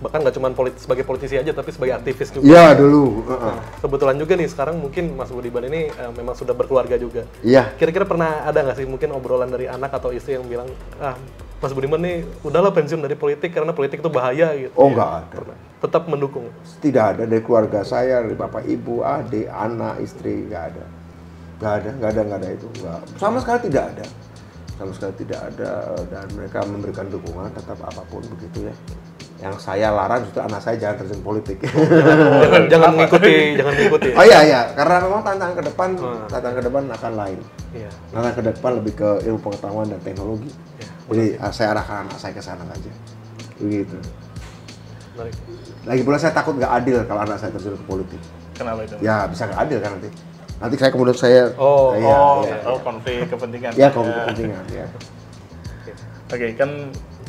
[0.00, 2.48] bahkan nggak cuma polit sebagai politisi aja, tapi sebagai aktivis juga.
[2.48, 3.28] Iya dulu.
[3.28, 3.52] uh-uh.
[3.52, 7.28] Nah, kebetulan juga nih sekarang mungkin Mas Budiman ini eh, memang sudah berkeluarga juga.
[7.44, 7.76] Iya.
[7.76, 11.12] Kira-kira pernah ada nggak sih mungkin obrolan dari anak atau istri yang bilang, ah
[11.56, 14.72] Mas Budiman nih udahlah pensiun dari politik karena politik itu bahaya gitu.
[14.76, 15.56] Oh nggak ada.
[15.80, 16.52] Tetap mendukung.
[16.84, 20.84] Tidak ada dari keluarga saya, dari bapak, ibu, adik, anak, istri, nggak ada.
[21.56, 22.66] Nggak ada, nggak ada, nggak ada itu.
[22.84, 23.00] Nggak.
[23.16, 24.06] Sama sekali tidak ada.
[24.76, 25.70] Sama sekali tidak ada
[26.12, 28.74] dan mereka memberikan dukungan tetap apa pun begitu ya.
[29.36, 31.60] Yang saya larang justru anak saya jangan terjun politik.
[31.64, 34.08] jangan jangan mengikuti, jangan mengikuti.
[34.16, 36.24] oh iya iya, karena memang tantangan ke depan, Hmm.
[36.28, 37.38] tantangan ke depan akan lain.
[37.72, 37.90] Iya.
[38.12, 40.48] Tantangan ke depan lebih ke ilmu pengetahuan dan teknologi.
[41.06, 42.90] Jadi ah, saya arahkan anak saya ke sana saja.
[43.62, 43.96] Begitu.
[45.16, 45.34] Menarik.
[45.86, 48.20] Lagi pula saya takut nggak adil kalau anak saya terjun ke politik.
[48.58, 48.94] Kenapa itu?
[49.00, 50.10] Ya bisa nggak adil kan nanti.
[50.56, 53.70] Nanti saya kemudian saya Oh, Iya, oh, iya, oh konflik kepentingan.
[53.76, 54.86] ya konflik kepentingan ya.
[56.26, 56.70] Oke, kan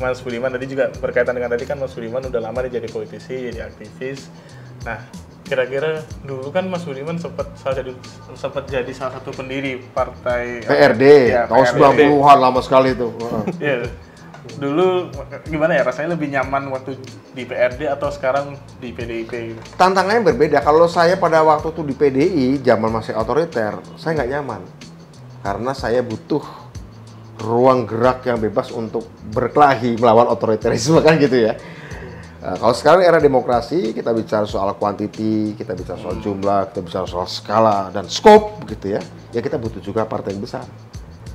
[0.02, 3.50] Mas Budiman tadi juga berkaitan dengan tadi kan Mas Budiman udah lama nih jadi politisi,
[3.54, 4.30] jadi aktivis.
[4.86, 5.06] Nah,
[5.48, 7.96] kira-kira dulu kan Mas Budiman sempat salah jadi
[8.36, 12.02] sempat jadi salah satu pendiri partai PRD Ya, tahun PRD.
[12.12, 13.08] 90-an lama sekali itu.
[13.64, 13.88] Iya.
[14.48, 15.12] Dulu
[15.48, 16.96] gimana ya rasanya lebih nyaman waktu
[17.36, 19.60] di PRD atau sekarang di PDIP gitu?
[19.76, 20.64] Tantangannya berbeda.
[20.64, 24.62] Kalau saya pada waktu itu di PDI, zaman masih otoriter, saya nggak nyaman.
[25.44, 26.44] Karena saya butuh
[27.38, 29.06] ruang gerak yang bebas untuk
[29.36, 31.60] berkelahi melawan otoriterisme kan gitu ya.
[32.48, 37.04] Nah, kalau sekarang era demokrasi, kita bicara soal kuantiti, kita bicara soal jumlah, kita bicara
[37.04, 39.04] soal skala dan scope gitu ya.
[39.36, 40.64] Ya kita butuh juga partai yang besar.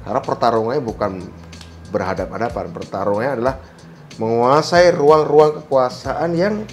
[0.09, 1.21] Karena pertarungannya bukan
[1.93, 3.61] berhadapan-hadapan, pertarungannya adalah
[4.17, 6.65] menguasai ruang-ruang kekuasaan yang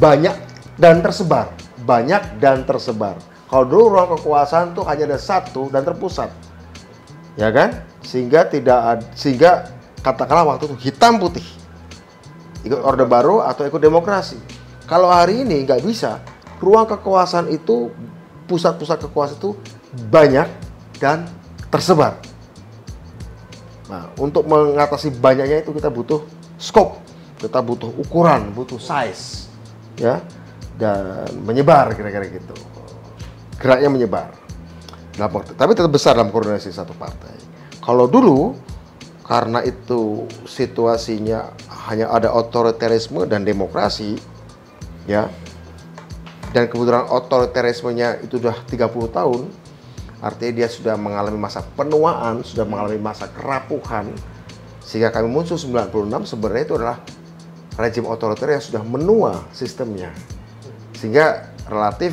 [0.00, 0.32] banyak
[0.80, 1.52] dan tersebar,
[1.84, 3.20] banyak dan tersebar.
[3.52, 6.32] Kalau dulu ruang kekuasaan tuh hanya ada satu dan terpusat,
[7.36, 7.76] ya kan?
[8.00, 9.68] Sehingga tidak ad- sehingga
[10.00, 11.44] katakanlah waktu itu hitam putih,
[12.64, 14.40] ikut orde baru atau ikut demokrasi.
[14.88, 16.20] Kalau hari ini nggak bisa,
[16.60, 17.92] ruang kekuasaan itu
[18.48, 19.52] pusat-pusat kekuasaan itu
[20.10, 20.48] banyak
[21.00, 21.28] dan
[21.68, 22.20] tersebar.
[23.88, 26.24] Nah, untuk mengatasi banyaknya itu kita butuh
[26.56, 27.00] scope,
[27.36, 29.52] kita butuh ukuran, butuh size,
[30.00, 30.24] ya,
[30.80, 32.56] dan menyebar kira-kira gitu.
[33.60, 34.28] Geraknya menyebar.
[35.14, 37.36] Dalam tapi tetap besar dalam koordinasi satu partai.
[37.78, 38.56] Kalau dulu
[39.24, 41.56] karena itu situasinya
[41.88, 44.20] hanya ada otoriterisme dan demokrasi,
[45.08, 45.32] ya,
[46.52, 49.48] dan kebetulan otoriterismenya itu sudah 30 tahun,
[50.20, 54.12] artinya dia sudah mengalami masa penuaan, sudah mengalami masa kerapuhan,
[54.84, 56.98] sehingga kami muncul 96 sebenarnya itu adalah
[57.80, 60.12] rejim otoriter yang sudah menua sistemnya,
[61.00, 62.12] sehingga relatif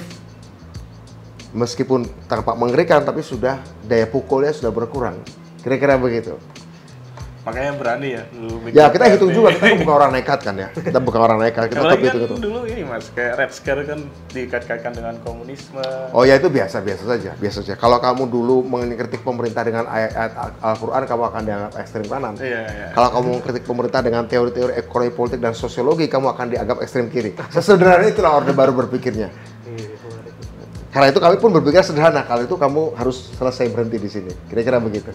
[1.52, 5.20] meskipun tampak mengerikan, tapi sudah daya pukulnya sudah berkurang,
[5.60, 6.40] kira-kira begitu.
[7.42, 10.56] Makanya berani ya dulu bikin Ya kita hitung juga, kita kan bukan orang nekat kan
[10.62, 12.38] ya, kita bukan orang nekat, kita tetap kan itu.
[12.38, 14.00] dulu ini mas, kayak Red Scare kan
[14.30, 15.82] dikait-kaitkan dengan komunisme.
[16.14, 17.74] Oh ya itu biasa biasa saja biasa saja.
[17.82, 22.34] Kalau kamu dulu mengkritik pemerintah dengan ayat-ayat Al- Al-Quran kamu akan dianggap ekstrem kanan.
[22.38, 22.88] Iya, iya.
[22.94, 27.34] Kalau kamu mengkritik pemerintah dengan teori-teori ekonomi politik dan sosiologi kamu akan dianggap ekstrem kiri.
[27.50, 29.34] Sesederhana itulah orde baru berpikirnya.
[30.92, 32.28] Karena itu kami pun berpikir sederhana.
[32.28, 34.32] Kalau itu kamu harus selesai berhenti di sini.
[34.52, 35.10] Kira-kira begitu.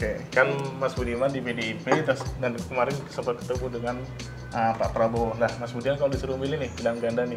[0.00, 0.48] Oke, kan
[0.80, 4.00] Mas Budiman di PDIP terus- dan kemarin sempat ketemu dengan
[4.48, 5.36] ah, Pak Prabowo.
[5.36, 7.36] Nah, Mas Budiman kalau disuruh milih nih, bilang ganda nih,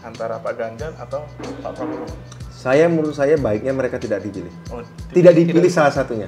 [0.00, 1.28] antara Pak Ganjar atau
[1.60, 2.08] Pak Prabowo.
[2.48, 4.48] Saya menurut saya baiknya mereka tidak dipilih.
[4.72, 4.80] Oh,
[5.12, 6.24] Tidak dipilih salah satunya.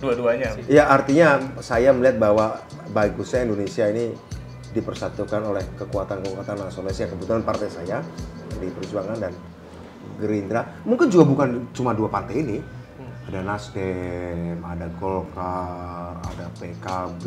[0.00, 0.56] dua-duanya.
[0.64, 4.16] Ya artinya saya melihat bahwa bagusnya Indonesia ini
[4.72, 8.00] dipersatukan oleh kekuatan-kekuatan nasionalis yang kebetulan partai saya
[8.56, 9.36] di Perjuangan dan
[10.16, 10.64] Gerindra.
[10.88, 12.77] Mungkin juga bukan cuma dua partai ini.
[13.28, 17.24] Ada Nasdem, ada Golkar, ada PKB,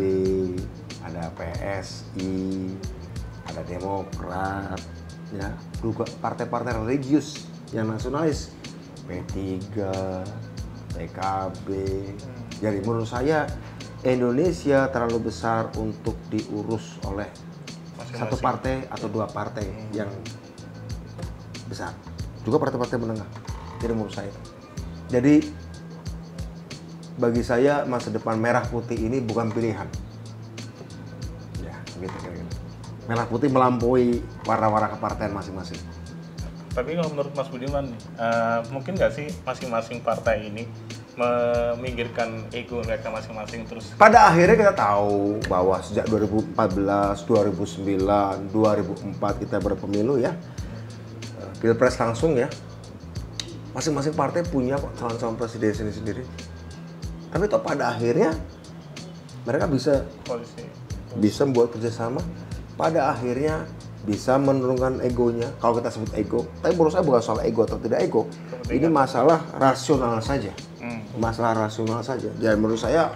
[1.05, 2.73] ada PSI,
[3.45, 4.81] ada Demokrat,
[5.29, 8.49] ya, juga partai-partai religius yang nasionalis,
[9.05, 9.77] P3,
[10.97, 11.67] PKB.
[12.57, 13.45] Jadi menurut saya
[14.01, 17.29] Indonesia terlalu besar untuk diurus oleh
[18.17, 20.09] satu partai atau dua partai yang
[21.69, 21.93] besar.
[22.41, 23.29] Juga partai-partai menengah.
[23.77, 24.33] Jadi menurut saya.
[25.11, 25.60] Jadi
[27.17, 29.87] bagi saya masa depan merah putih ini bukan pilihan.
[31.59, 32.51] Ya, gitu kira-kira.
[33.09, 35.79] Merah putih melampaui warna-warna kepartaian masing-masing.
[36.71, 40.63] Tapi kalau menurut Mas Budiman, eh, mungkin nggak sih masing-masing partai ini
[41.19, 49.59] meminggirkan ego mereka masing-masing terus Pada akhirnya kita tahu bahwa sejak 2014, 2009, 2004 kita
[49.59, 50.31] berpemilu ya,
[51.43, 52.47] eh, pilpres langsung ya,
[53.75, 56.23] masing-masing partai punya kok calon-calon presiden sendiri-sendiri.
[57.31, 58.35] Tapi toh pada akhirnya
[59.47, 60.67] mereka bisa koalisi?
[61.17, 62.21] bisa membuat kerjasama.
[62.79, 63.67] Pada akhirnya
[64.07, 65.49] bisa menurunkan egonya.
[65.61, 68.25] Kalau kita sebut ego, tapi menurut saya bukan soal ego atau tidak ego.
[68.71, 70.49] Ini masalah rasional saja.
[70.81, 71.05] Hmm.
[71.21, 72.29] Masalah rasional saja.
[72.41, 73.13] Dan menurut saya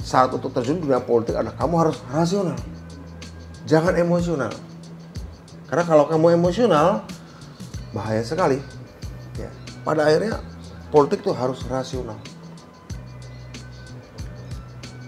[0.00, 2.58] saat untuk terjun dunia politik adalah kamu harus rasional.
[3.64, 4.52] Jangan emosional.
[5.70, 7.06] Karena kalau kamu emosional
[7.96, 8.58] bahaya sekali.
[9.38, 9.48] Ya.
[9.86, 10.42] Pada akhirnya
[10.92, 12.18] politik itu harus rasional.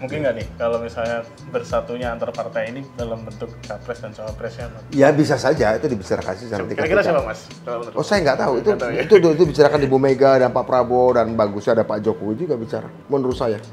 [0.03, 4.67] Mungkin nggak nih kalau misalnya bersatunya antar partai ini dalam bentuk capres dan cawapresnya?
[4.91, 6.75] Ya bisa saja itu dibicarakan sih nanti.
[6.75, 7.47] Kira-kira siapa mas?
[7.95, 9.01] Oh saya nggak tahu itu tahu ya.
[9.07, 12.35] itu, itu itu bicarakan di Bu Mega dan Pak Prabowo dan bagusnya ada Pak Jokowi
[12.35, 13.63] juga bicara menurut saya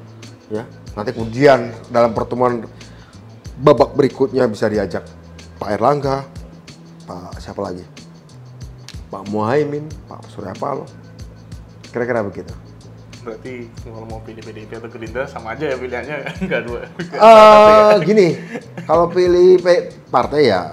[0.51, 0.62] ya
[0.95, 2.62] nanti kemudian dalam pertemuan
[3.59, 5.03] babak berikutnya bisa diajak
[5.59, 6.27] Pak Erlangga
[7.11, 7.83] Pak siapa lagi
[9.11, 10.87] Pak Muhaimin Pak Surya Paloh
[11.90, 12.55] Kira-kira begitu.
[13.21, 16.17] Berarti kalau mau pilih PDIP atau Gerindra sama aja ya pilihannya
[16.49, 16.81] nggak dua.
[17.13, 18.33] Eh gini,
[18.89, 20.73] kalau pilih P- partai ya,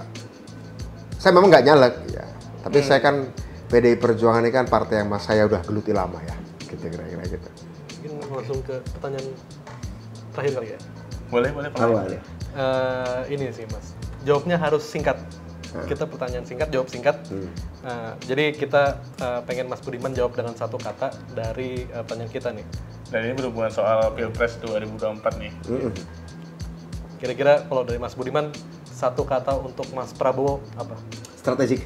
[1.20, 2.24] saya memang nggak nyalek ya.
[2.64, 3.28] Tapi saya kan
[3.68, 7.48] PDI Perjuangan ini kan partai yang mas saya udah geluti lama ya, gitu kira-kira gitu.
[8.00, 9.28] Mungkin langsung ke pertanyaan
[10.32, 10.78] terakhir kali ya.
[11.28, 11.84] Boleh boleh Pak.
[11.84, 12.20] Awal ya.
[12.56, 13.92] Eh, ini sih mas,
[14.24, 15.20] jawabnya harus singkat.
[15.68, 17.16] Kita pertanyaan singkat, jawab singkat.
[17.28, 22.48] Eh, jadi kita eh, pengen Mas Budiman jawab dengan satu kata dari eh, pertanyaan kita
[22.56, 22.64] nih.
[23.12, 25.52] Dan ini berhubungan soal Pilpres 2024 nih.
[25.68, 25.92] Mm-mm.
[27.20, 28.48] Kira-kira kalau dari Mas Budiman
[28.88, 30.96] satu kata untuk Mas Prabowo apa?
[31.36, 31.84] Strategik,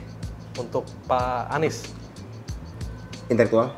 [0.56, 1.88] Untuk Pak Anies,
[3.28, 3.72] intelektual,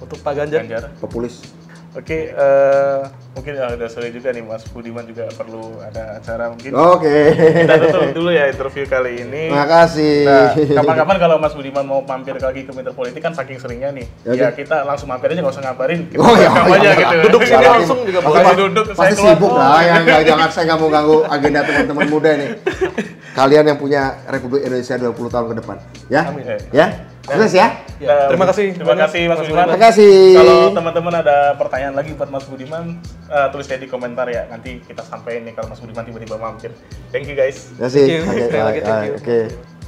[0.00, 0.92] untuk Pak Ganjar, Ganjar.
[1.00, 1.53] populis.
[1.94, 2.98] Oke, eh,
[3.38, 6.74] mungkin ya, udah sore juga nih Mas Budiman juga perlu ada acara mungkin.
[6.74, 7.30] Oke.
[7.62, 9.46] Kita tutup dulu ya interview kali ini.
[9.46, 10.26] Makasih.
[10.26, 10.50] Nah,
[10.82, 14.10] kapan-kapan kalau Mas Budiman mau mampir lagi ke Meter Politik kan saking seringnya nih.
[14.26, 14.34] Oke.
[14.42, 16.00] Ya kita langsung mampir aja nggak usah ngabarin.
[16.10, 16.94] Kita Oh, iya, iya, aja iya.
[16.98, 17.16] gitu.
[17.30, 18.42] Duduk sini langsung juga boleh.
[18.42, 19.30] Pasti duduk, saya Pasti keluar.
[19.38, 22.48] sibuk lah, ya, ya, jangan saya nggak mau ganggu agenda teman-teman muda nih.
[23.38, 25.76] Kalian yang punya Republik Indonesia 20 tahun ke depan,
[26.10, 26.22] ya?
[26.26, 26.42] Amin.
[26.74, 26.86] Ya?
[27.24, 27.68] Sukses ya?
[28.02, 29.64] Ya, terima kasih Terima banyak, kasih Mas Budiman.
[29.64, 30.14] Terima kasih.
[30.36, 33.00] Kalau teman-teman ada pertanyaan lagi buat Mas Budiman,
[33.32, 34.44] eh, tulis aja di komentar ya.
[34.50, 36.70] Nanti kita sampaikan nih kalau Mas Budiman tiba-tiba mampir.
[37.14, 37.72] Thank you guys.
[37.80, 38.06] Terima kasih.
[38.52, 38.84] Thank.
[38.84, 39.14] Oke, you.
[39.16, 39.38] Oke.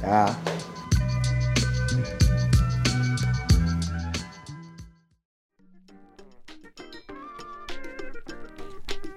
[0.01, 0.25] Ya.